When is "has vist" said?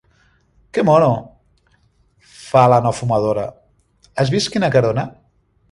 4.25-4.55